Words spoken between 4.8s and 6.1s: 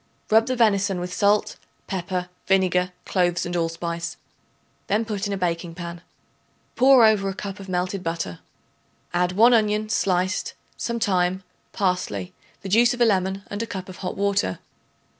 then put in a baking pan.